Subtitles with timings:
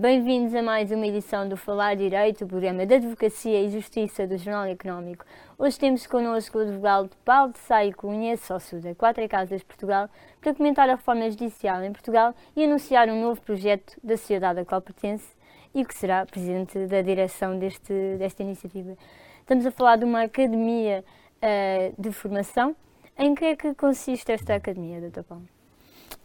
[0.00, 4.38] bem-vindos a mais uma edição do Falar Direito, o programa de Advocacia e Justiça do
[4.38, 5.26] Jornal Económico.
[5.58, 10.08] Hoje temos connosco o advogado Paulo de Saio Cunha, sócio da Quatro Casas Portugal,
[10.40, 14.64] para comentar a reforma judicial em Portugal e anunciar um novo projeto da sociedade a
[14.64, 15.28] qual pertence
[15.74, 18.96] e que será presidente da direção deste, desta iniciativa.
[19.40, 21.04] Estamos a falar de uma academia
[21.42, 22.74] uh, de formação.
[23.18, 25.24] Em que é que consiste esta academia, Dr.
[25.24, 25.44] Paulo?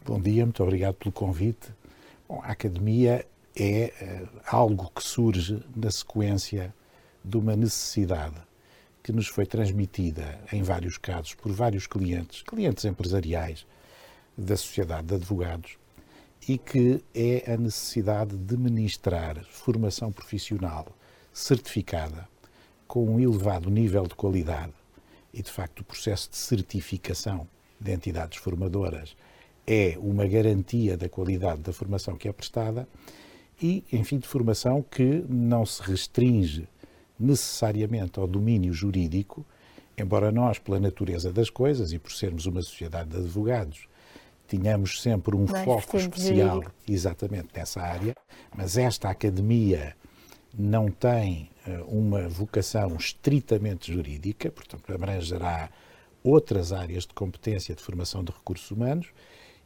[0.02, 1.74] Bom dia, muito obrigado pelo convite.
[2.26, 3.22] Bom, a academia
[3.56, 6.74] é uh, algo que surge na sequência
[7.24, 8.36] de uma necessidade
[9.02, 13.66] que nos foi transmitida, em vários casos, por vários clientes, clientes empresariais
[14.36, 15.78] da Sociedade de Advogados,
[16.46, 20.86] e que é a necessidade de ministrar formação profissional
[21.32, 22.28] certificada
[22.86, 24.72] com um elevado nível de qualidade.
[25.32, 27.48] E, de facto, o processo de certificação
[27.80, 29.16] de entidades formadoras
[29.66, 32.88] é uma garantia da qualidade da formação que é prestada
[33.60, 36.68] e, enfim, de formação que não se restringe
[37.18, 39.44] necessariamente ao domínio jurídico,
[39.96, 43.88] embora nós, pela natureza das coisas e por sermos uma sociedade de advogados,
[44.46, 46.74] tínhamos sempre um Mais foco especial jurídico.
[46.88, 48.14] exatamente nessa área,
[48.54, 49.96] mas esta academia
[50.56, 55.70] não tem uh, uma vocação estritamente jurídica, portanto, abrangerá
[56.22, 59.08] outras áreas de competência de formação de recursos humanos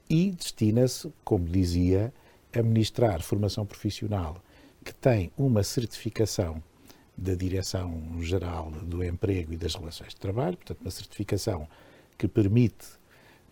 [0.08, 2.12] e destina-se, como dizia,
[2.54, 4.42] a ministrar formação profissional
[4.84, 6.62] que tem uma certificação
[7.16, 11.68] da Direção-Geral do Emprego e das Relações de Trabalho, portanto, uma certificação
[12.16, 12.86] que permite,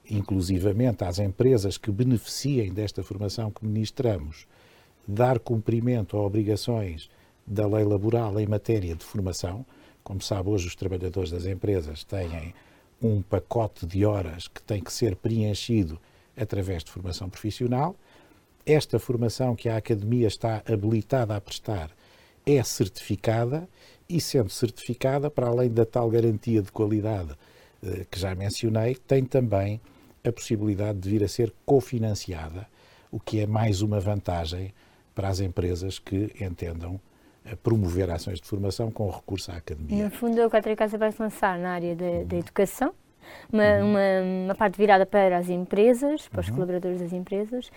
[0.08, 4.46] inclusivamente às empresas que beneficiem desta formação que ministramos,
[5.06, 7.10] dar cumprimento a obrigações
[7.46, 9.64] da lei laboral em matéria de formação.
[10.02, 12.54] Como sabe, hoje os trabalhadores das empresas têm
[13.02, 16.00] um pacote de horas que tem que ser preenchido
[16.36, 17.96] através de formação profissional.
[18.68, 21.90] Esta formação que a Academia está habilitada a prestar
[22.44, 23.66] é certificada
[24.06, 27.30] e, sendo certificada, para além da tal garantia de qualidade
[27.82, 29.80] eh, que já mencionei, tem também
[30.22, 32.66] a possibilidade de vir a ser cofinanciada,
[33.10, 34.74] o que é mais uma vantagem
[35.14, 37.00] para as empresas que entendam
[37.62, 40.04] promover ações de formação com recurso à academia.
[40.04, 42.92] No fundo, a Quatro Casa vai se lançar na área da educação,
[43.50, 43.90] uma, uhum.
[43.90, 46.54] uma, uma, parte virada para as empresas, para os uhum.
[46.54, 47.70] colaboradores das empresas.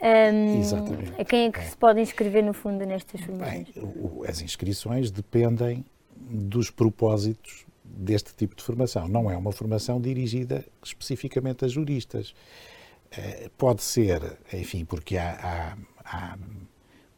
[0.00, 1.20] Um, Exatamente.
[1.20, 1.62] A quem é que é.
[1.62, 3.68] se pode inscrever, no fundo, nestas formações?
[3.74, 3.84] Bem,
[4.28, 5.84] as inscrições dependem
[6.16, 9.08] dos propósitos deste tipo de formação.
[9.08, 12.34] Não é uma formação dirigida especificamente a juristas.
[13.10, 16.38] Eh, pode ser, enfim, porque há, há, há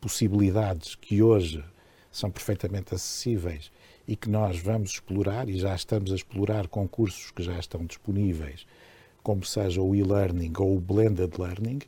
[0.00, 1.62] possibilidades que hoje
[2.10, 3.70] são perfeitamente acessíveis
[4.06, 8.66] e que nós vamos explorar e já estamos a explorar concursos que já estão disponíveis,
[9.22, 11.80] como seja o e-learning ou o blended learning,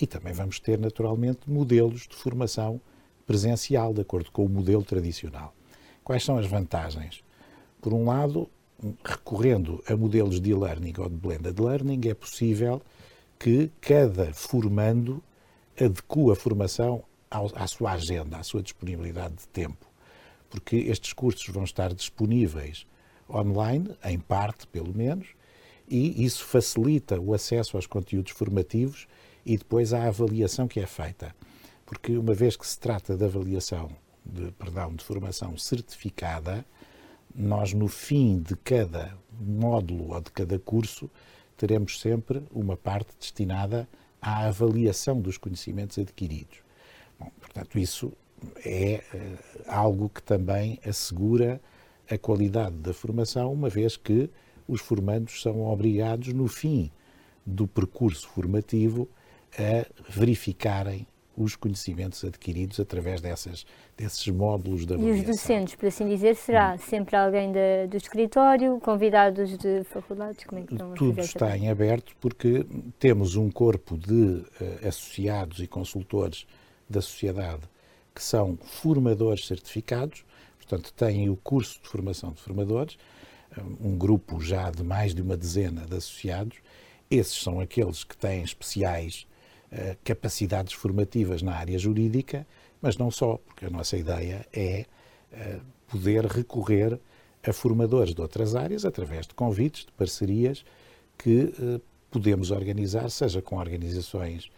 [0.00, 2.80] e também vamos ter naturalmente modelos de formação
[3.26, 5.54] presencial, de acordo com o modelo tradicional.
[6.02, 7.22] Quais são as vantagens?
[7.80, 8.48] Por um lado,
[9.04, 12.82] recorrendo a modelos de e-learning ou de blended learning, é possível
[13.38, 15.22] que cada formando
[15.78, 19.86] adequa a formação à sua agenda, à sua disponibilidade de tempo,
[20.48, 22.86] porque estes cursos vão estar disponíveis
[23.28, 25.28] online, em parte pelo menos,
[25.88, 29.06] e isso facilita o acesso aos conteúdos formativos
[29.44, 31.34] e depois à avaliação que é feita.
[31.86, 33.90] Porque uma vez que se trata de avaliação,
[34.24, 36.64] de, perdão, de formação certificada,
[37.34, 41.10] nós no fim de cada módulo ou de cada curso
[41.56, 43.88] teremos sempre uma parte destinada
[44.20, 46.58] à avaliação dos conhecimentos adquiridos.
[47.18, 48.12] Bom, portanto, isso
[48.64, 51.60] é uh, algo que também assegura
[52.10, 54.30] a qualidade da formação, uma vez que
[54.66, 56.90] os formandos são obrigados, no fim
[57.44, 59.08] do percurso formativo,
[59.58, 61.06] a verificarem
[61.36, 63.64] os conhecimentos adquiridos através dessas,
[63.96, 65.18] desses módulos da avaliação.
[65.18, 66.78] E os docentes, por assim dizer, será hum.
[66.78, 70.44] sempre alguém de, do escritório, convidados de faculdades?
[70.44, 72.66] Como é que estão Tudo está em aberto porque
[72.98, 74.46] temos um corpo de uh,
[74.88, 76.46] associados e consultores
[76.88, 77.62] da sociedade
[78.14, 80.24] que são formadores certificados,
[80.58, 82.98] portanto, têm o curso de formação de formadores,
[83.80, 86.58] um grupo já de mais de uma dezena de associados.
[87.10, 89.26] Esses são aqueles que têm especiais
[90.02, 92.46] capacidades formativas na área jurídica,
[92.82, 94.84] mas não só, porque a nossa ideia é
[95.32, 96.98] uh, poder recorrer
[97.46, 100.64] a formadores de outras áreas através de convites, de parcerias
[101.16, 101.80] que uh,
[102.10, 104.50] podemos organizar, seja com organizações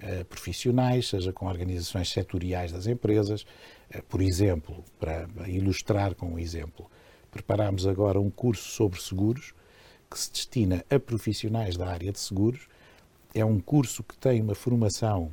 [0.00, 3.46] eh, profissionais, seja com organizações setoriais das empresas.
[3.88, 6.90] Eh, por exemplo, para ilustrar com um exemplo,
[7.30, 9.54] preparamos agora um curso sobre seguros
[10.10, 12.66] que se destina a profissionais da área de seguros.
[13.34, 15.32] É um curso que tem uma formação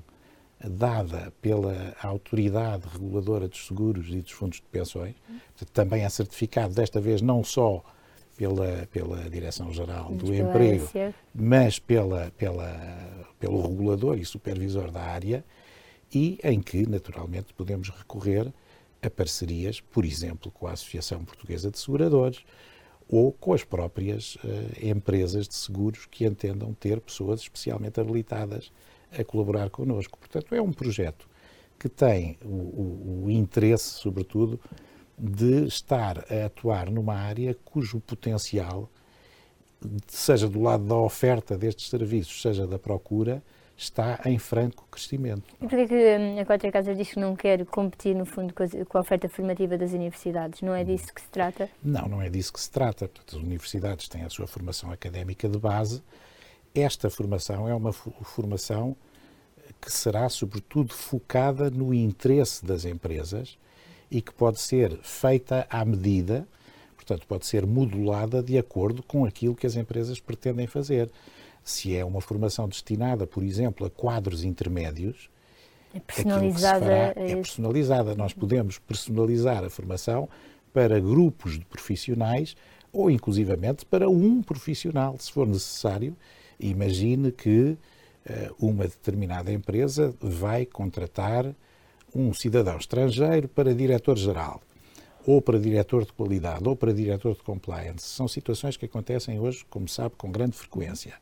[0.59, 5.15] dada pela autoridade reguladora dos seguros e dos fundos de pensões,
[5.73, 7.83] também é certificado desta vez não só
[8.37, 10.89] pela, pela Direção-Geral do Emprego,
[11.33, 15.43] mas pela, pela, pelo regulador e supervisor da área,
[16.13, 18.51] e em que, naturalmente, podemos recorrer
[19.01, 22.43] a parcerias, por exemplo, com a Associação Portuguesa de Seguradores
[23.11, 24.39] ou com as próprias uh,
[24.81, 28.71] empresas de seguros que entendam ter pessoas especialmente habilitadas
[29.11, 30.17] a colaborar connosco.
[30.17, 31.27] Portanto, é um projeto
[31.77, 34.57] que tem o, o, o interesse, sobretudo,
[35.17, 38.89] de estar a atuar numa área cujo potencial,
[40.07, 43.43] seja do lado da oferta destes serviços, seja da procura,
[43.81, 45.55] está em franco crescimento.
[45.59, 48.97] E porquê que hum, a Quatro Casas diz que não quer competir, no fundo, com
[48.97, 50.61] a oferta formativa das universidades?
[50.61, 51.67] Não é disso que se trata?
[51.83, 53.09] Não, não é disso que se trata.
[53.27, 56.03] As universidades têm a sua formação académica de base.
[56.75, 58.95] Esta formação é uma formação
[59.81, 63.57] que será, sobretudo, focada no interesse das empresas
[64.11, 66.47] e que pode ser feita à medida,
[66.95, 71.09] portanto, pode ser modulada de acordo com aquilo que as empresas pretendem fazer.
[71.63, 75.29] Se é uma formação destinada, por exemplo, a quadros intermédios,
[75.93, 77.13] é personalizada.
[77.15, 78.15] É personalizada.
[78.15, 80.27] Nós podemos personalizar a formação
[80.73, 82.55] para grupos de profissionais
[82.93, 86.15] ou, inclusivamente, para um profissional, se for necessário.
[86.59, 87.77] Imagine que
[88.29, 91.53] uh, uma determinada empresa vai contratar
[92.13, 94.61] um cidadão estrangeiro para diretor-geral,
[95.25, 98.05] ou para diretor de qualidade, ou para diretor de compliance.
[98.05, 101.13] São situações que acontecem hoje, como sabe, com grande frequência.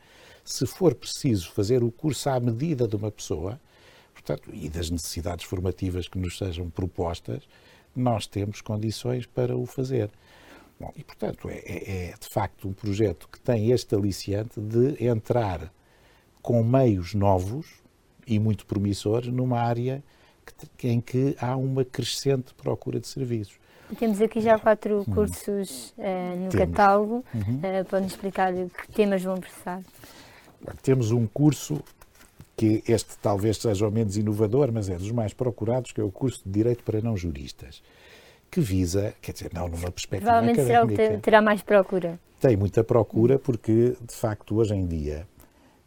[0.50, 3.62] Se for preciso fazer o curso à medida de uma pessoa,
[4.12, 7.44] portanto, e das necessidades formativas que nos sejam propostas,
[7.96, 10.10] nós temos condições para o fazer.
[10.80, 15.06] Bom, e, portanto, é, é, é de facto um projeto que tem este aliciante de
[15.06, 15.72] entrar
[16.42, 17.68] com meios novos
[18.26, 20.04] e muito promissores numa área
[20.76, 23.60] que, em que há uma crescente procura de serviços.
[24.00, 25.14] Temos aqui já quatro hum.
[25.14, 26.56] cursos uh, no Temos.
[26.56, 27.24] catálogo.
[27.36, 27.58] Uhum.
[27.58, 29.84] Uh, Pode-nos explicar que temas vão versar?
[30.82, 31.82] Temos um curso
[32.56, 36.12] que este talvez seja o menos inovador, mas é dos mais procurados, que é o
[36.12, 37.82] curso de Direito para Não Juristas,
[38.52, 42.20] que visa, quer dizer, não numa perspectiva Provavelmente será o que terá mais procura.
[42.40, 45.26] Tem muita procura porque, de facto, hoje em dia,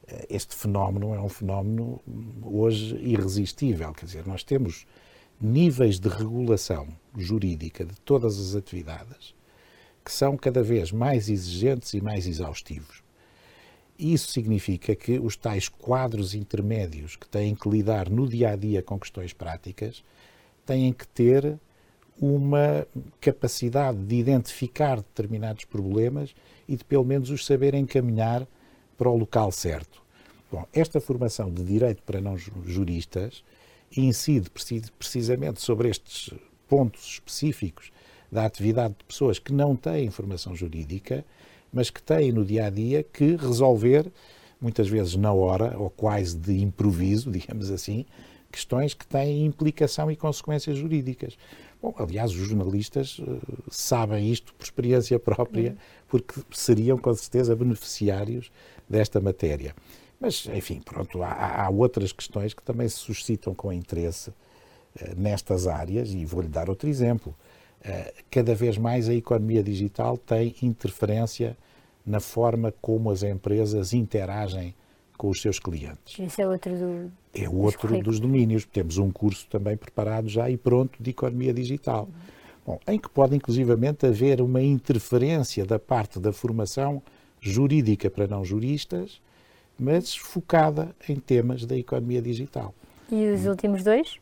[0.07, 2.01] eh, este fenómeno é um fenómeno
[2.43, 3.93] hoje irresistível.
[3.93, 4.87] Quer dizer, nós temos
[5.41, 9.35] níveis de regulação jurídica de todas as atividades
[10.05, 13.02] que são cada vez mais exigentes e mais exaustivos.
[14.03, 18.83] Isso significa que os tais quadros intermédios que têm que lidar no dia a dia
[18.83, 20.03] com questões práticas
[20.67, 21.57] têm que ter
[22.21, 22.85] uma
[23.21, 26.35] capacidade de identificar determinados problemas
[26.69, 28.45] e de pelo menos os saber encaminhar
[28.99, 30.03] para o local certo.
[30.51, 33.45] Bom, esta formação de direito para não juristas
[33.97, 34.51] incide
[34.99, 36.35] precisamente sobre estes
[36.69, 37.93] pontos específicos
[38.33, 41.25] da atividade de pessoas que não têm formação jurídica,
[41.73, 44.13] mas que têm no dia a dia que resolver,
[44.61, 48.05] muitas vezes na hora, ou quase de improviso, digamos assim,
[48.51, 51.37] questões que têm implicação e consequências jurídicas.
[51.81, 55.77] Bom, aliás, os jornalistas uh, sabem isto por experiência própria,
[56.07, 58.53] porque seriam com certeza beneficiários
[58.89, 59.75] desta matéria.
[60.21, 64.35] Mas, enfim, pronto, há, há outras questões que também se suscitam com interesse uh,
[65.17, 67.35] nestas áreas, e vou-lhe dar outro exemplo.
[67.85, 71.57] Uh, cada vez mais a economia digital tem interferência
[72.07, 74.75] na forma como as empresas interagem
[75.19, 76.19] com os seus clientes.
[76.19, 78.65] Esse é outro do, É outro dos, dos domínios.
[78.65, 82.09] Temos um curso também preparado já e pronto de economia digital.
[82.65, 87.03] Bom, em que pode inclusivamente haver uma interferência da parte da formação
[87.41, 89.21] jurídica para não juristas
[89.79, 92.75] mas focada em temas da economia digital.
[93.11, 94.19] E os últimos dois?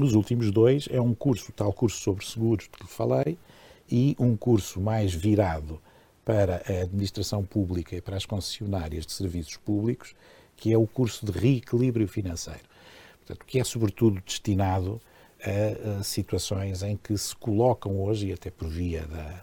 [0.00, 3.36] Os últimos dois é um curso, tal curso sobre seguros de que falei,
[3.90, 5.78] e um curso mais virado
[6.24, 10.14] para a administração pública e para as concessionárias de serviços públicos,
[10.56, 12.62] que é o curso de reequilíbrio financeiro.
[13.18, 14.98] Portanto, que é sobretudo destinado
[15.44, 19.42] a, a situações em que se colocam hoje, e até por via da,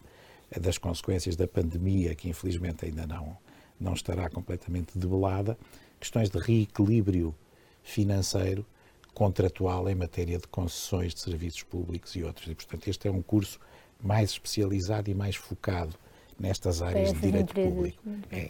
[0.59, 3.37] das consequências da pandemia, que infelizmente ainda não,
[3.79, 5.55] não estará completamente debelada,
[5.99, 7.35] questões de reequilíbrio
[7.83, 8.65] financeiro
[9.13, 12.47] contratual em matéria de concessões de serviços públicos e outros.
[12.47, 13.59] E, portanto, este é um curso
[14.01, 15.95] mais especializado e mais focado
[16.39, 17.73] nestas áreas de direito empresas.
[17.73, 18.03] público.
[18.31, 18.49] É.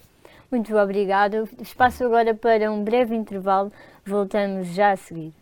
[0.52, 1.48] Muito obrigada.
[1.62, 3.72] Espaço agora para um breve intervalo.
[4.06, 5.34] Voltamos já a seguir.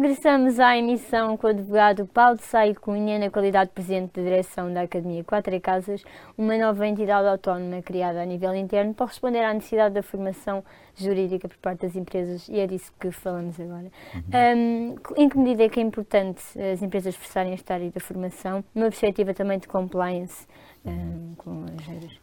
[0.00, 4.72] Regressamos à emissão com o advogado Paulo Saio Cunha, na qualidade de presidente da direção
[4.72, 6.02] da Academia Quatro Casas,
[6.38, 10.64] uma nova entidade autónoma criada a nível interno para responder à necessidade da formação
[10.96, 13.92] jurídica por parte das empresas e é disso que falamos agora.
[14.14, 14.22] Uhum.
[14.56, 18.64] Um, em que medida é que é importante as empresas forçarem esta área da formação,
[18.74, 20.46] numa perspectiva também de compliance
[20.82, 22.18] um, com as regras?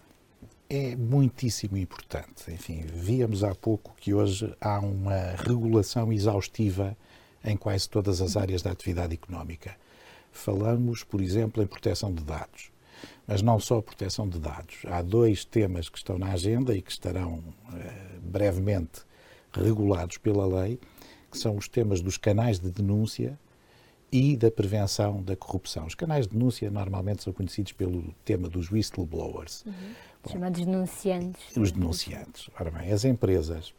[0.68, 2.52] É muitíssimo importante.
[2.52, 6.98] Enfim, víamos há pouco que hoje há uma regulação exaustiva
[7.44, 9.76] em quase todas as áreas da atividade económica.
[10.32, 12.72] Falamos, por exemplo, em proteção de dados.
[13.26, 14.78] Mas não só proteção de dados.
[14.86, 19.02] Há dois temas que estão na agenda e que estarão eh, brevemente
[19.54, 20.80] regulados pela lei,
[21.32, 23.38] que são os temas dos canais de denúncia
[24.12, 25.86] e da prevenção da corrupção.
[25.86, 29.64] Os canais de denúncia normalmente são conhecidos pelo tema dos whistleblowers.
[29.66, 29.74] Uhum.
[30.24, 31.58] Bom, Chamados denunciantes.
[31.58, 32.50] Os denunciantes.
[32.60, 33.74] Ora bem, as empresas,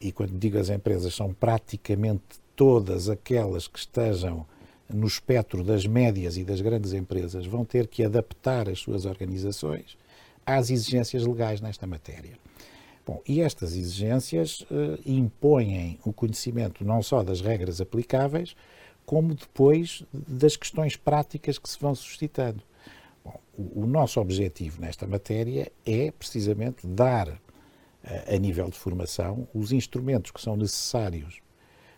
[0.00, 2.22] e quando digo as empresas, são praticamente
[2.56, 4.46] todas aquelas que estejam
[4.88, 9.96] no espectro das médias e das grandes empresas vão ter que adaptar as suas organizações
[10.44, 12.36] às exigências legais nesta matéria.
[13.06, 18.54] Bom, e estas exigências uh, impõem o conhecimento não só das regras aplicáveis,
[19.06, 22.62] como depois das questões práticas que se vão suscitando.
[23.24, 27.40] Bom, o, o, nosso objetivo nesta matéria é precisamente dar,
[28.02, 31.40] a nível de formação, os instrumentos que são necessários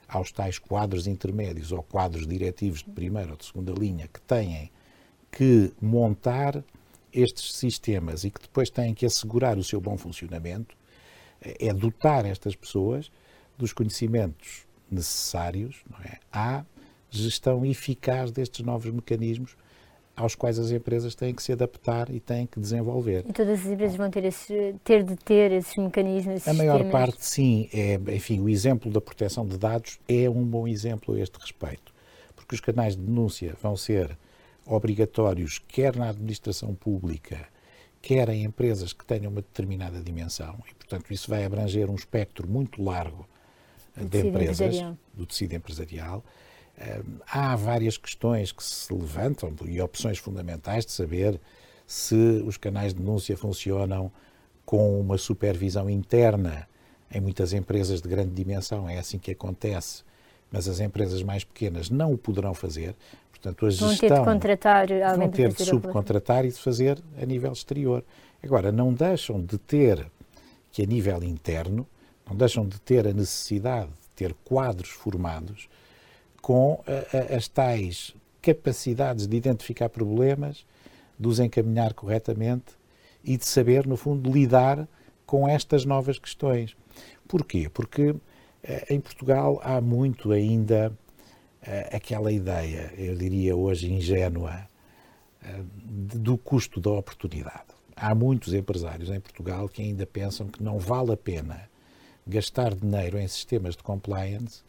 [0.08, 4.70] aos tais quadros intermédios ou quadros diretivos de primeira ou de segunda linha que têm
[5.30, 6.62] que montar
[7.12, 10.76] estes sistemas e que depois têm que assegurar o seu bom funcionamento,
[11.40, 13.10] é dotar estas pessoas
[13.56, 16.18] dos conhecimentos necessários é?
[16.30, 16.64] à
[17.10, 19.56] gestão eficaz destes novos mecanismos
[20.14, 23.24] aos quais as empresas têm que se adaptar e têm que desenvolver.
[23.28, 26.80] E todas as empresas vão ter, esse, ter de ter esses mecanismos, esses A maior
[26.80, 26.92] sistemas.
[26.92, 27.68] parte, sim.
[27.72, 31.92] É, enfim, o exemplo da proteção de dados é um bom exemplo a este respeito,
[32.36, 34.16] porque os canais de denúncia vão ser
[34.66, 37.48] obrigatórios quer na administração pública,
[38.00, 42.46] quer em empresas que tenham uma determinada dimensão, e, portanto, isso vai abranger um espectro
[42.46, 43.26] muito largo
[43.96, 46.24] de empresas, do tecido empresarial
[47.26, 51.40] há várias questões que se levantam e opções fundamentais de saber
[51.86, 54.10] se os canais de denúncia funcionam
[54.64, 56.66] com uma supervisão interna.
[57.10, 60.02] Em muitas empresas de grande dimensão é assim que acontece,
[60.50, 62.94] mas as empresas mais pequenas não o poderão fazer.
[63.30, 67.26] Portanto, a gestão vão ter de contratar vão ter de subcontratar e de fazer a
[67.26, 68.04] nível exterior.
[68.42, 70.10] Agora, não deixam de ter
[70.70, 71.86] que a nível interno,
[72.26, 75.68] não deixam de ter a necessidade de ter quadros formados
[76.42, 80.66] com a, a, as tais capacidades de identificar problemas,
[81.18, 82.74] de os encaminhar corretamente
[83.24, 84.88] e de saber, no fundo, lidar
[85.24, 86.76] com estas novas questões.
[87.28, 87.70] Porquê?
[87.72, 88.16] Porque
[88.62, 90.92] eh, em Portugal há muito ainda
[91.62, 94.68] eh, aquela ideia, eu diria hoje ingênua,
[95.42, 97.72] eh, do custo da oportunidade.
[97.94, 101.70] Há muitos empresários em Portugal que ainda pensam que não vale a pena
[102.26, 104.62] gastar dinheiro em sistemas de compliance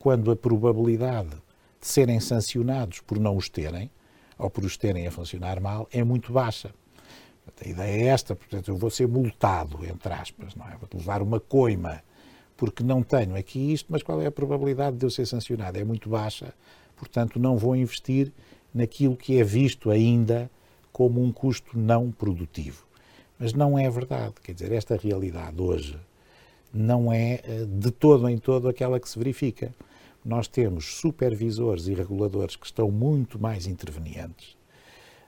[0.00, 1.36] quando a probabilidade
[1.78, 3.90] de serem sancionados por não os terem,
[4.38, 6.74] ou por os terem a funcionar mal, é muito baixa.
[7.62, 10.70] A ideia é esta, portanto, eu vou ser multado, entre aspas, não é?
[10.70, 12.02] Vou levar uma coima,
[12.56, 15.78] porque não tenho aqui isto, mas qual é a probabilidade de eu ser sancionado?
[15.78, 16.54] É muito baixa,
[16.96, 18.32] portanto, não vou investir
[18.72, 20.50] naquilo que é visto ainda
[20.90, 22.86] como um custo não produtivo.
[23.38, 25.98] Mas não é verdade, quer dizer, esta realidade hoje
[26.72, 29.74] não é eh, de todo em todo aquela que se verifica
[30.24, 34.56] nós temos supervisores e reguladores que estão muito mais intervenientes,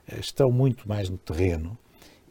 [0.07, 1.77] eh, estão muito mais no terreno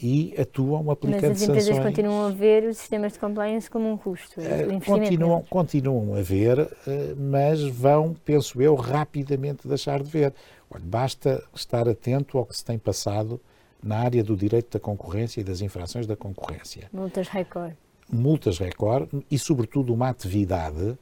[0.02, 1.31] e atuam aplicando sanções.
[1.31, 1.95] Mas as empresas sanções.
[1.95, 6.59] continuam a ver os sistemas de compliance como um custo, uh, continuam, continuam a ver,
[6.59, 6.69] uh,
[7.16, 10.35] mas vão, penso eu, rapidamente deixar de ver.
[10.69, 13.40] Olha, basta estar atento ao que se tem passado
[13.83, 16.88] na área do direito da concorrência e das infrações da concorrência.
[16.92, 17.76] Multas recorde.
[18.11, 20.97] Multas recorde e, sobretudo, uma atividade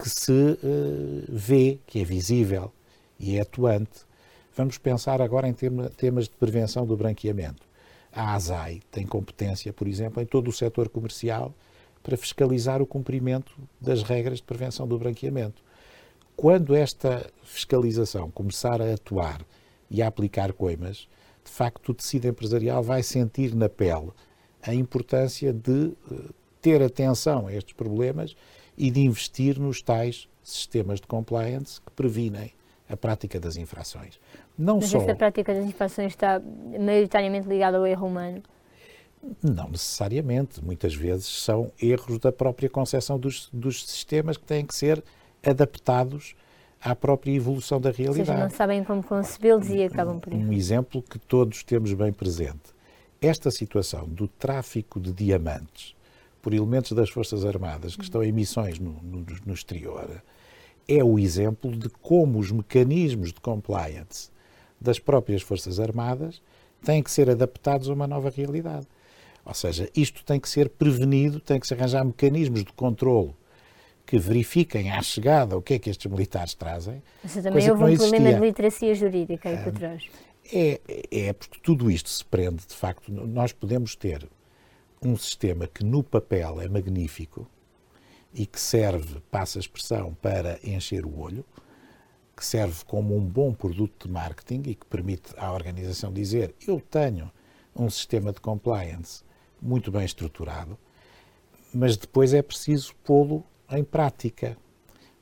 [0.00, 2.72] que se uh, vê, que é visível
[3.18, 4.00] e é atuante.
[4.56, 7.62] Vamos pensar agora em tema, temas de prevenção do branqueamento.
[8.12, 11.54] A ASAI tem competência, por exemplo, em todo o setor comercial
[12.02, 15.62] para fiscalizar o cumprimento das regras de prevenção do branqueamento.
[16.34, 19.44] Quando esta fiscalização começar a atuar
[19.90, 21.06] e a aplicar coimas,
[21.44, 24.10] de facto o tecido empresarial vai sentir na pele
[24.62, 26.14] a importância de eh,
[26.60, 28.34] ter atenção a estes problemas
[28.80, 32.50] e de investir nos tais sistemas de compliance que previnem
[32.88, 34.18] a prática das infrações.
[34.56, 35.00] Não Mas só...
[35.00, 36.40] esta prática das infrações está
[36.80, 38.42] maioritariamente ligada ao erro humano?
[39.42, 40.64] Não necessariamente.
[40.64, 45.04] Muitas vezes são erros da própria concepção dos, dos sistemas que têm que ser
[45.44, 46.34] adaptados
[46.80, 48.30] à própria evolução da realidade.
[48.30, 52.14] Ou seja, não sabem como concebê-los e acabam por Um exemplo que todos temos bem
[52.14, 52.74] presente.
[53.20, 55.94] Esta situação do tráfico de diamantes
[56.40, 60.22] por elementos das Forças Armadas que estão em missões no, no, no exterior
[60.88, 64.30] é o exemplo de como os mecanismos de compliance
[64.80, 66.42] das próprias Forças Armadas
[66.84, 68.86] têm que ser adaptados a uma nova realidade.
[69.44, 73.36] Ou seja, isto tem que ser prevenido, tem que se arranjar mecanismos de controlo
[74.04, 77.02] que verifiquem à chegada o que é que estes militares trazem.
[77.22, 80.02] Mas também houve um problema de literacia jurídica aí por trás.
[80.52, 80.80] É,
[81.10, 84.28] é porque tudo isto se prende, de facto, nós podemos ter
[85.02, 87.48] um sistema que no papel é magnífico
[88.34, 91.44] e que serve, passa a expressão, para encher o olho,
[92.36, 96.80] que serve como um bom produto de marketing e que permite à organização dizer eu
[96.80, 97.30] tenho
[97.74, 99.22] um sistema de compliance
[99.60, 100.78] muito bem estruturado,
[101.72, 104.56] mas depois é preciso pô-lo em prática.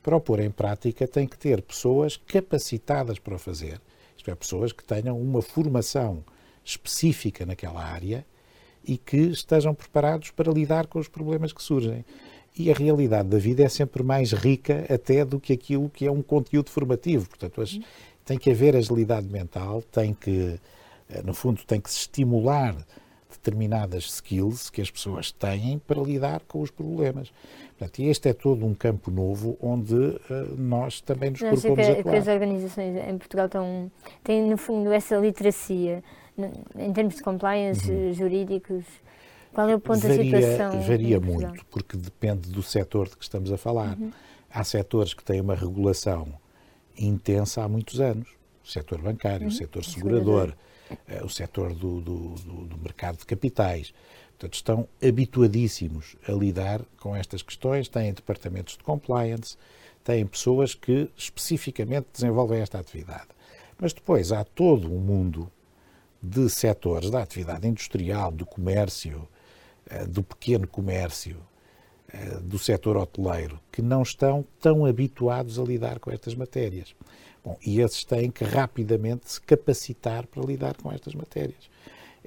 [0.01, 3.81] Para o pôr em prática, tem que ter pessoas capacitadas para o fazer,
[4.15, 6.23] isto é, pessoas que tenham uma formação
[6.63, 8.25] específica naquela área
[8.83, 12.03] e que estejam preparados para lidar com os problemas que surgem.
[12.57, 16.11] E a realidade da vida é sempre mais rica até do que aquilo que é
[16.11, 17.29] um conteúdo formativo.
[17.29, 17.79] Portanto, as,
[18.25, 20.59] tem que haver agilidade mental, tem que,
[21.09, 22.75] eh, no fundo, tem que se estimular
[23.29, 27.31] determinadas skills que as pessoas têm para lidar com os problemas.
[27.77, 30.19] Portanto, e este é todo um campo novo onde uh,
[30.57, 32.03] nós também nos propomos que, atuar.
[32.03, 33.91] que as organizações em Portugal estão,
[34.23, 36.03] têm, no fundo, essa literacia
[36.77, 38.13] em termos de compliance uhum.
[38.13, 38.85] jurídicos.
[39.53, 40.81] Qual é o ponto varia, da situação?
[40.81, 43.97] Varia muito, porque depende do setor de que estamos a falar.
[43.97, 44.11] Uhum.
[44.51, 46.27] Há setores que têm uma regulação
[46.97, 48.29] intensa há muitos anos.
[48.63, 49.53] O setor bancário, uhum.
[49.53, 50.53] o setor segurador,
[50.91, 53.93] uh, o setor do, do, do, do mercado de capitais.
[54.39, 59.57] Portanto, estão habituadíssimos a lidar com estas questões, têm departamentos de compliance,
[60.03, 63.27] têm pessoas que especificamente desenvolvem esta atividade.
[63.77, 65.51] Mas depois há todo um mundo
[66.21, 69.27] de setores da atividade industrial, do comércio,
[69.89, 71.37] eh, do pequeno comércio,
[72.11, 76.95] eh, do setor hoteleiro, que não estão tão habituados a lidar com estas matérias.
[77.43, 81.69] Bom, e esses têm que rapidamente se capacitar para lidar com estas matérias.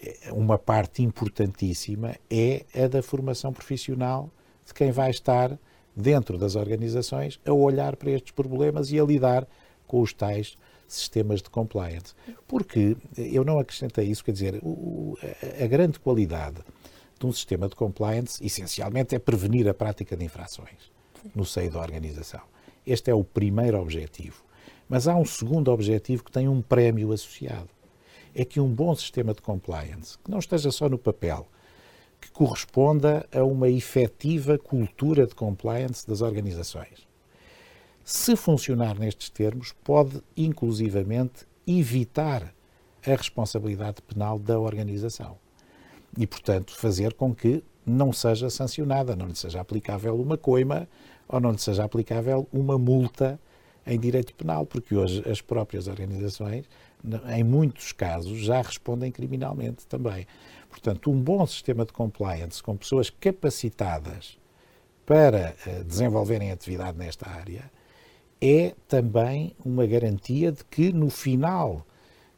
[0.00, 4.30] Eh, uma parte importantíssima é a da formação profissional
[4.66, 5.58] de quem vai estar
[5.94, 9.46] dentro das organizações a olhar para estes problemas e a lidar
[9.86, 10.56] com os tais
[10.94, 12.14] sistemas de compliance.
[12.46, 15.16] Porque eu não acrescentei isso, quer dizer, o,
[15.60, 16.58] a, grande qualidade
[17.18, 20.90] de um sistema de compliance, essencialmente, é prevenir a prática de infrações
[21.34, 22.40] no seio da organização.
[22.86, 24.42] Este é o primeiro objetivo.
[24.88, 27.70] Mas há um segundo objetivo que tem um prémio associado.
[28.34, 31.46] É que um bom sistema de compliance, que não esteja só no papel,
[32.20, 37.06] que corresponda a uma efetiva cultura de compliance das organizações.
[38.04, 42.52] Se funcionar nestes termos, pode inclusivamente evitar
[43.06, 45.38] a responsabilidade penal da organização
[46.18, 50.88] e, portanto, fazer com que não seja sancionada, não lhe seja aplicável uma coima
[51.28, 53.40] ou não lhe seja aplicável uma multa
[53.86, 56.66] em direito penal, porque hoje as próprias organizações,
[57.34, 60.26] em muitos casos, já respondem criminalmente também.
[60.68, 64.38] Portanto, um bom sistema de compliance com pessoas capacitadas
[65.04, 67.70] para eh, desenvolverem atividade nesta área
[68.42, 71.86] é também uma garantia de que no final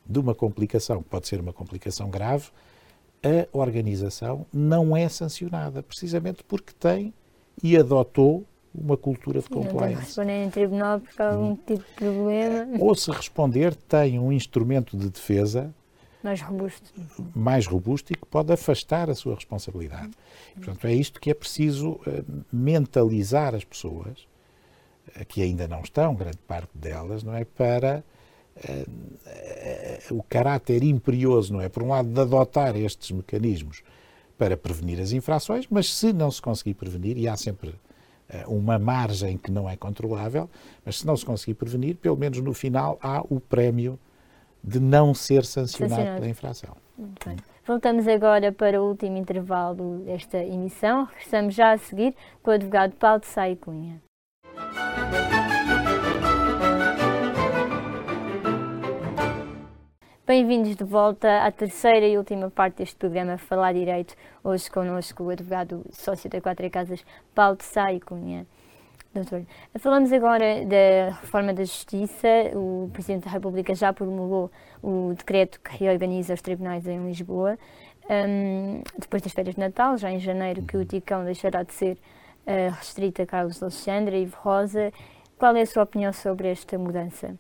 [0.05, 2.51] de uma complicação, que pode ser uma complicação grave,
[3.23, 7.15] a organização não é sancionada, precisamente porque tem
[7.63, 9.75] e adotou uma cultura de compliance.
[9.75, 12.77] Não tem que responder em tribunal por algum tipo de problema.
[12.79, 15.73] Ou se responder, tem um instrumento de defesa
[16.23, 16.93] mais robusto.
[17.35, 20.11] Mais robusto e que pode afastar a sua responsabilidade.
[20.55, 24.27] portanto, é isto que é preciso eh, mentalizar as pessoas
[25.29, 27.45] que ainda não estão, grande parte delas, não é?
[27.45, 28.05] Para
[28.57, 28.91] uh,
[30.13, 31.69] uh, o caráter imperioso, não é?
[31.69, 33.83] Por um lado, de adotar estes mecanismos
[34.37, 38.79] para prevenir as infrações, mas se não se conseguir prevenir, e há sempre uh, uma
[38.79, 40.49] margem que não é controlável,
[40.85, 43.99] mas se não se conseguir prevenir, pelo menos no final há o prémio
[44.63, 46.21] de não ser sancionado, sancionado.
[46.21, 46.77] pela infração.
[47.67, 51.05] Voltamos agora para o último intervalo desta emissão.
[51.05, 54.04] Regressamos já a seguir com o advogado Paulo de Sá Cunha.
[60.27, 64.15] Bem-vindos de volta à terceira e última parte deste programa Falar Direito.
[64.43, 68.47] Hoje connosco o advogado sócio da Quatro Casas, Paulo de Sá e Cunha.
[69.13, 69.45] Doutor,
[69.79, 72.27] falamos agora da reforma da Justiça.
[72.55, 74.51] O Presidente da República já promulgou
[74.83, 77.59] o decreto que reorganiza os tribunais em Lisboa.
[78.09, 81.99] Um, depois das férias de Natal, já em janeiro, que o Ticão deixará de ser
[82.47, 84.91] uh, restrito a Carlos Alexandre, Ivo Rosa
[85.37, 87.39] Qual é a sua opinião sobre esta mudança?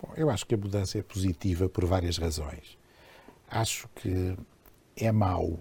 [0.00, 2.76] Bom, eu acho que a mudança é positiva por várias razões.
[3.48, 4.36] Acho que
[4.96, 5.58] é mau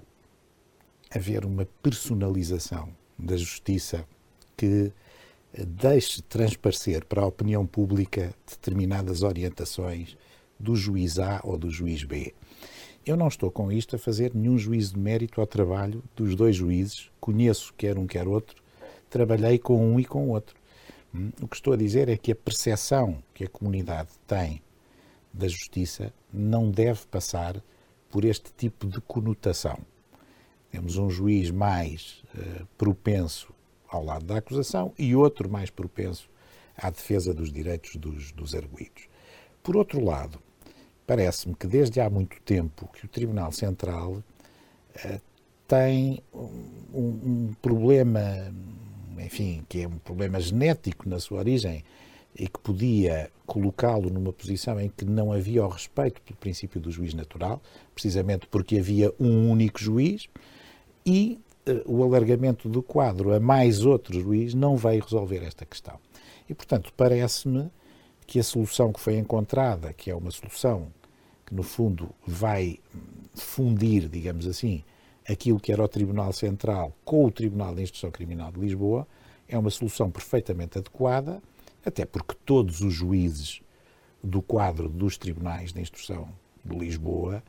[1.14, 4.06] haver uma personalização da justiça
[4.58, 4.92] que
[5.66, 10.18] deixe transparecer para a opinião pública determinadas orientações
[10.60, 12.34] do juiz A ou do juiz B.
[13.06, 16.56] Eu não estou com isto a fazer nenhum juízo de mérito ao trabalho dos dois
[16.56, 18.62] juízes, conheço quer um quer outro,
[19.10, 20.56] trabalhei com um e com outro.
[21.42, 24.62] O que estou a dizer é que a percepção que a comunidade tem
[25.34, 27.62] da justiça não deve passar
[28.10, 29.78] por este tipo de conotação.
[30.72, 33.54] Temos um juiz mais uh, propenso
[33.88, 36.30] ao lado da acusação e outro mais propenso
[36.78, 39.08] à defesa dos direitos dos, dos arguídos.
[39.64, 40.40] Por outro lado,
[41.08, 45.22] parece-me que desde há muito tempo que o Tribunal Central uh,
[45.68, 46.40] tem um,
[46.94, 48.22] um, problema,
[49.20, 51.84] enfim, que é um problema genético na sua origem
[52.38, 56.92] e que podia colocá-lo numa posição em que não havia o respeito pelo princípio do
[56.92, 57.62] juiz natural,
[57.94, 60.28] precisamente porque havia um único juiz,
[61.06, 65.98] e uh, o alargamento do quadro a mais outro juiz não veio resolver esta questão.
[66.50, 67.70] E, portanto, parece-me
[68.28, 70.88] que a solução que foi encontrada, que é uma solução
[71.46, 72.80] que, no fundo, vai
[73.34, 74.84] fundir, digamos assim,
[75.28, 79.08] aquilo que era o Tribunal Central com o Tribunal de Instrução Criminal de Lisboa,
[79.48, 81.42] é uma solução perfeitamente adequada,
[81.86, 83.62] até porque todos os juízes
[84.24, 86.28] do quadro dos tribunais de instrução
[86.64, 87.44] de Lisboa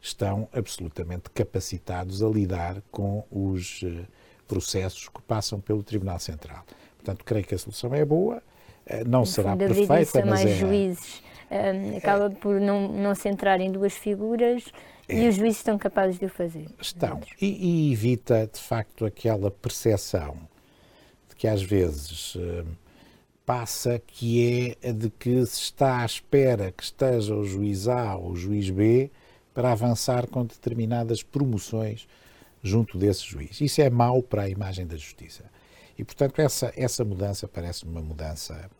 [0.00, 4.04] estão absolutamente capacitados a lidar com os eh,
[4.46, 6.64] processos que passam pelo Tribunal Central.
[6.96, 8.42] Portanto, creio que a solução é boa,
[8.86, 10.54] eh, não no será perfeita, mas mais é...
[10.54, 11.22] juízes.
[11.50, 14.64] Um, eh, acaba por não, não centrar em duas figuras
[15.08, 15.22] é.
[15.22, 16.66] e os juízes estão capazes de o fazer.
[16.80, 17.20] Estão.
[17.40, 20.36] E, e, evita, de facto, aquela percepção
[21.28, 22.36] de que às vezes
[23.48, 28.14] passa que é a de que se está à espera que esteja o juiz A
[28.14, 29.10] ou o juiz B
[29.54, 32.06] para avançar com determinadas promoções
[32.62, 33.58] junto desse juiz.
[33.60, 35.44] Isso é mau para a imagem da justiça.
[35.96, 38.70] E, portanto, essa, essa mudança parece-me uma mudança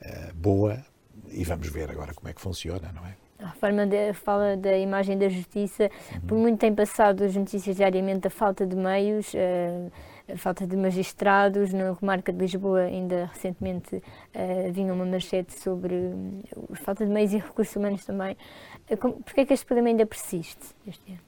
[0.00, 0.82] uh, boa
[1.30, 3.16] e vamos ver agora como é que funciona, não é?
[3.38, 6.20] A forma de, fala da imagem da justiça, uhum.
[6.20, 9.92] por muito tem passado as notícias diariamente a falta de meios, uh,
[10.32, 11.72] a falta de magistrados.
[11.72, 17.12] Na comarca de Lisboa, ainda recentemente, uh, vinha uma manchete sobre uh, a falta de
[17.12, 18.36] meios e recursos humanos também.
[18.90, 21.20] Uh, Porquê é que este problema ainda persiste este ano?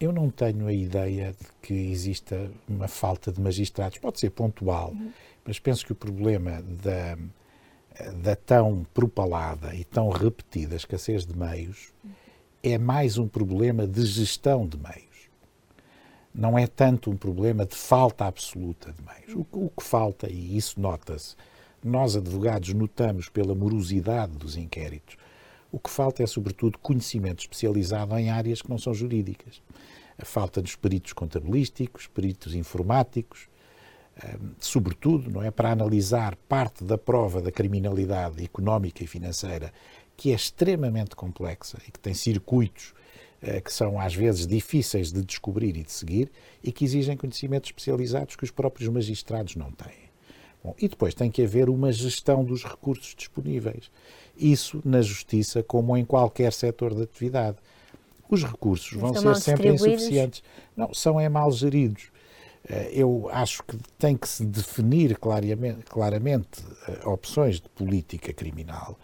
[0.00, 3.98] Eu não tenho a ideia de que exista uma falta de magistrados.
[3.98, 5.10] Pode ser pontual, uhum.
[5.44, 7.18] mas penso que o problema da
[8.22, 11.92] da tão propalada e tão repetida escassez de meios
[12.62, 15.28] é mais um problema de gestão de meios.
[16.34, 19.34] Não é tanto um problema de falta absoluta de meios.
[19.34, 21.36] O, o que falta, e isso nota-se,
[21.84, 25.16] nós advogados notamos pela morosidade dos inquéritos,
[25.70, 29.62] o que falta é, sobretudo, conhecimento especializado em áreas que não são jurídicas.
[30.16, 33.48] A falta dos peritos contabilísticos, peritos informáticos,
[34.58, 39.72] sobretudo, não é, para analisar parte da prova da criminalidade económica e financeira,
[40.16, 42.94] que é extremamente complexa e que tem circuitos
[43.46, 46.30] eh, que são às vezes difíceis de descobrir e de seguir
[46.62, 50.04] e que exigem conhecimentos especializados que os próprios magistrados não têm.
[50.62, 53.90] Bom, e depois tem que haver uma gestão dos recursos disponíveis.
[54.34, 57.58] Isso na justiça, como em qualquer setor de atividade.
[58.30, 60.42] Os recursos vão ser sempre insuficientes.
[60.74, 62.10] Não, são é mal geridos.
[62.68, 68.98] Eh, eu acho que tem que se definir claramente, claramente eh, opções de política criminal.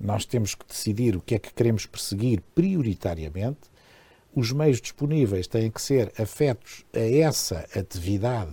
[0.00, 3.70] Nós temos que decidir o que é que queremos perseguir prioritariamente.
[4.34, 8.52] Os meios disponíveis têm que ser afetos a essa atividade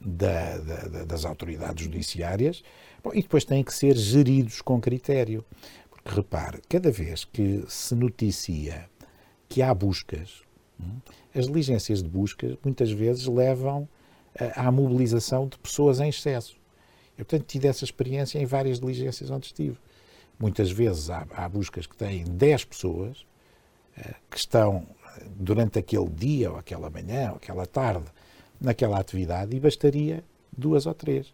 [0.00, 2.62] da, da, das autoridades judiciárias
[3.02, 5.44] Bom, e depois têm que ser geridos com critério.
[5.90, 8.88] Porque repare, cada vez que se noticia
[9.48, 10.42] que há buscas,
[11.34, 13.88] as diligências de busca muitas vezes levam
[14.34, 16.56] eh, à mobilização de pessoas em excesso.
[17.16, 19.76] Eu tenho tido essa experiência em várias diligências onde estive.
[20.38, 23.26] Muitas vezes há, há buscas que têm 10 pessoas
[23.98, 24.86] uh, que estão
[25.16, 28.06] eh, durante aquele dia, ou aquela manhã, ou aquela tarde,
[28.60, 30.22] naquela atividade e bastaria
[30.56, 31.32] duas ou três.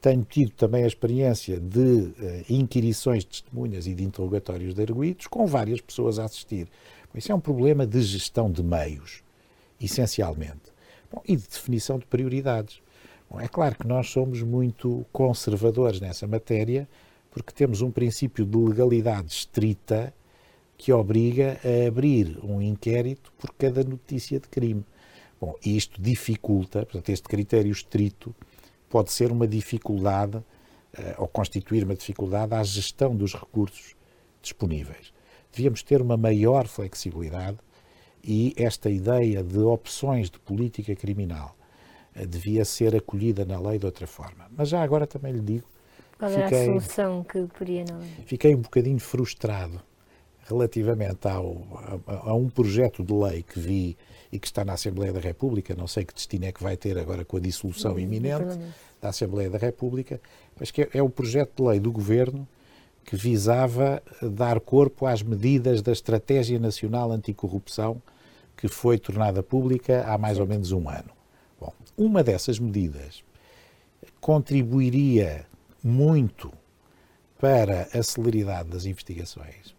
[0.00, 2.12] Tenho tido também a experiência de
[2.48, 6.68] inquirições de testemunhas e de interrogatórios de arguídos com várias pessoas a assistir.
[7.14, 9.22] Isso é um problema de gestão de meios,
[9.80, 10.72] essencialmente,
[11.10, 12.80] Bom, e de definição de prioridades.
[13.30, 16.88] Bom, é claro que nós somos muito conservadores nessa matéria,
[17.30, 20.14] porque temos um princípio de legalidade estrita
[20.76, 24.84] que obriga a abrir um inquérito por cada notícia de crime.
[25.40, 28.34] Bom, isto dificulta, portanto, este critério estrito
[28.88, 30.42] pode ser uma dificuldade
[31.16, 33.94] ou constituir uma dificuldade à gestão dos recursos
[34.42, 35.12] disponíveis.
[35.52, 37.58] Devíamos ter uma maior flexibilidade
[38.22, 41.56] e esta ideia de opções de política criminal
[42.26, 44.46] devia ser acolhida na lei de outra forma.
[44.56, 45.66] Mas já agora também lhe digo.
[46.18, 48.00] Qual era fiquei, a solução que poderia não?
[48.26, 49.80] Fiquei um bocadinho frustrado
[50.48, 53.96] relativamente ao, a, a, um projeto de lei que vi
[54.32, 56.98] e que está na Assembleia da República, não sei que destino é que vai ter
[56.98, 58.58] agora com a dissolução hum, iminente
[59.00, 60.20] da Assembleia da República,
[60.58, 62.48] mas que é, é o projeto de lei do Governo
[63.08, 68.02] que visava dar corpo às medidas da Estratégia Nacional Anticorrupção
[68.54, 71.10] que foi tornada pública há mais ou menos um ano.
[71.58, 73.24] Bom, uma dessas medidas
[74.20, 75.46] contribuiria
[75.82, 76.52] muito
[77.40, 79.74] para a celeridade das investigações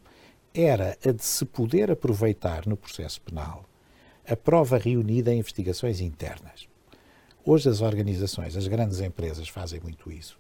[0.52, 3.64] era a de se poder aproveitar no processo penal
[4.28, 6.68] a prova reunida em investigações internas.
[7.46, 10.40] Hoje as organizações, as grandes empresas fazem muito isso.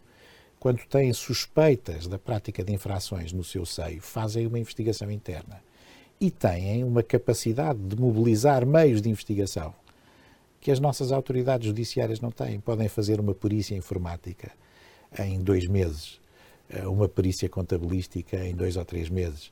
[0.60, 5.62] Quando têm suspeitas da prática de infrações no seu seio, fazem uma investigação interna
[6.19, 9.74] e têm uma capacidade de mobilizar meios de investigação
[10.60, 12.60] que as nossas autoridades judiciárias não têm.
[12.60, 14.52] Podem fazer uma perícia informática
[15.17, 16.19] em dois meses,
[16.69, 19.52] eh, uma perícia contabilística em dois ou três meses.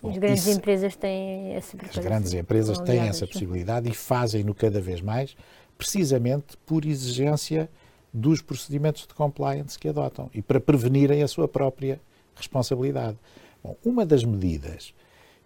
[0.00, 4.54] Bom, as grandes isso, empresas têm essa As grandes empresas têm essa possibilidade e fazem-no
[4.54, 5.36] cada vez mais,
[5.76, 7.68] precisamente por exigência
[8.16, 12.00] dos procedimentos de compliance que adotam e para prevenirem a sua própria
[12.34, 13.18] responsabilidade.
[13.62, 14.94] Bom, uma das medidas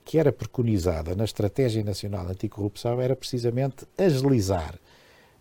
[0.04, 4.76] que era preconizada na Estratégia Nacional Anticorrupção era precisamente agilizar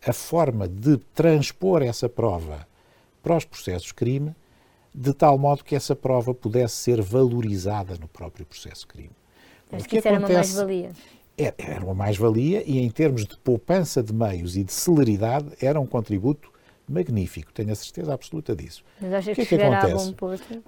[0.06, 2.68] a forma de transpor essa prova
[3.22, 4.34] para os processos crime,
[4.94, 9.12] de tal modo que essa prova pudesse ser valorizada no próprio processo crime.
[9.72, 10.92] Acho que, que isso era uma mais-valia.
[11.38, 15.80] Era, era uma mais-valia e, em termos de poupança de meios e de celeridade, era
[15.80, 16.52] um contributo
[16.90, 18.84] magnífico, tenho a certeza absoluta disso.
[19.00, 20.16] Mas acha que, que, é que acontece?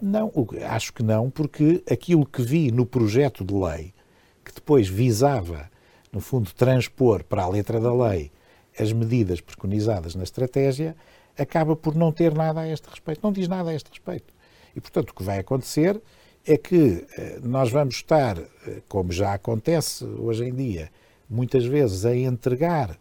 [0.02, 0.32] Não,
[0.70, 3.94] acho que não, porque aquilo que vi no projeto de lei,
[4.46, 5.70] que depois visava,
[6.12, 8.32] no fundo, transpor para a letra da lei
[8.80, 10.96] as medidas preconizadas na estratégia,
[11.38, 14.34] acaba por não ter nada a este respeito, não diz nada a este respeito.
[14.76, 16.02] E, portanto, o que vai acontecer
[16.46, 20.90] é que eh, nós vamos estar, eh, como já acontece hoje em dia,
[21.30, 22.98] muitas vezes a entregar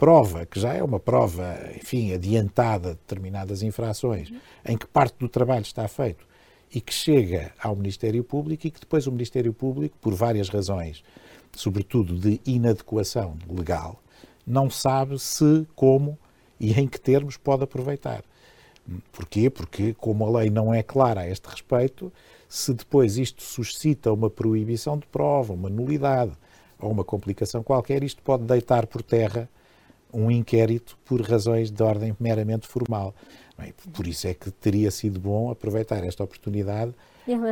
[0.00, 4.32] prova, que já é uma prova, enfim, adiantada de determinadas infrações,
[4.64, 6.26] em que parte do trabalho está feito
[6.74, 11.04] e que chega ao Ministério Público e que depois o Ministério Público, por várias razões,
[11.54, 14.00] sobretudo de inadequação legal,
[14.46, 16.18] não sabe se, como
[16.58, 18.24] e em que termos pode aproveitar.
[19.12, 19.50] Porquê?
[19.50, 22.10] Porque, como a lei não é clara a este respeito,
[22.48, 26.32] se depois isto suscita uma proibição de prova, uma nulidade
[26.78, 29.46] ou uma complicação qualquer, isto pode deitar por terra
[30.12, 33.14] um inquérito por razões de ordem meramente formal.
[33.92, 36.94] Por isso é que teria sido bom aproveitar esta oportunidade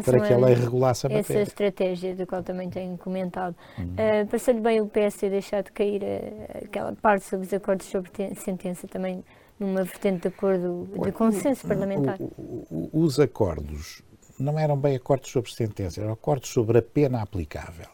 [0.05, 1.42] para que a lei regulasse a matéria.
[1.42, 3.55] Essa estratégia da qual também tenho comentado.
[3.79, 3.85] Uhum.
[3.85, 7.87] Uh, Passou-lhe bem o PS ter deixado de cair uh, aquela parte sobre os acordos
[7.87, 9.23] sobre sentença também
[9.59, 12.16] numa vertente de acordo de consenso parlamentar?
[12.21, 14.03] O, o, os acordos
[14.38, 17.88] não eram bem acordos sobre sentença, eram acordos sobre a pena aplicável.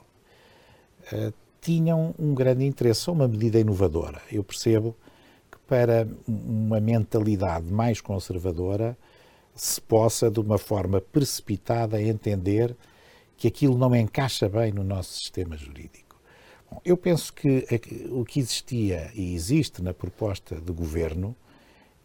[1.13, 1.33] Uh,
[1.65, 4.21] tinham um grande interesse, uma medida inovadora.
[4.31, 4.95] Eu percebo
[5.51, 8.97] que para uma mentalidade mais conservadora
[9.55, 12.77] se possa, de uma forma precipitada, entender
[13.37, 16.21] que aquilo não encaixa bem no nosso sistema jurídico.
[16.71, 17.67] Bom, eu penso que
[18.11, 21.35] o que existia e existe na proposta de governo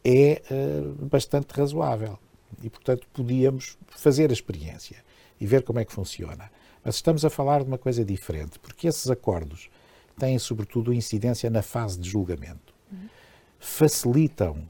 [0.06, 2.18] é uh, bastante razoável
[2.64, 5.04] e, portanto, podíamos fazer a experiência
[5.40, 6.50] e ver como é que funciona.
[6.84, 9.70] Mas estamos a falar de uma coisa diferente, porque esses acordos
[10.18, 12.74] têm, sobretudo, incidência na fase de julgamento.
[13.60, 14.68] Facilitam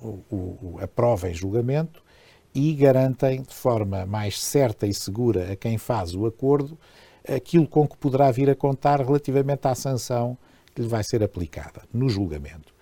[0.00, 2.02] o, o, a prova em julgamento
[2.54, 6.78] e garantem de forma mais certa e segura a quem faz o acordo
[7.26, 10.36] aquilo com que poderá vir a contar relativamente à sanção
[10.74, 12.74] que lhe vai ser aplicada no julgamento.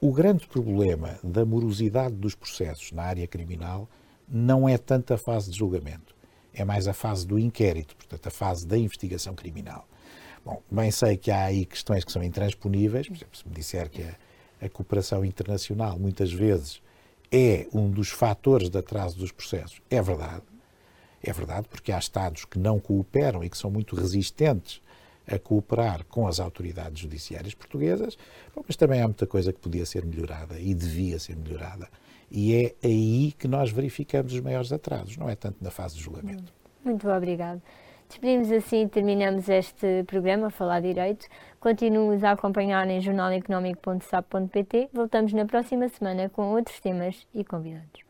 [0.00, 3.88] O grande problema da morosidade dos processos na área criminal
[4.28, 6.14] não é tanto a fase de julgamento
[6.60, 9.86] é mais a fase do inquérito, portanto, a fase da investigação criminal.
[10.44, 13.88] Bom, bem sei que há aí questões que são intransponíveis, por exemplo, se me disser
[13.90, 14.14] que a,
[14.62, 16.82] a cooperação internacional muitas vezes
[17.30, 20.42] é um dos fatores de atraso dos processos, é verdade.
[21.22, 24.80] É verdade, porque há Estados que não cooperam e que são muito resistentes
[25.26, 28.16] a cooperar com as autoridades judiciárias portuguesas,
[28.66, 31.88] mas também há muita coisa que podia ser melhorada e devia ser melhorada.
[32.30, 36.02] E é aí que nós verificamos os maiores atrasos, não é tanto na fase de
[36.02, 36.52] julgamento.
[36.84, 37.62] Muito obrigado.
[38.08, 41.26] Despedimos assim terminamos este programa, Falar Direito.
[41.60, 44.88] Continue-nos a acompanhar em jornaleconómico.sap.pt.
[44.92, 48.07] Voltamos na próxima semana com outros temas e convidados.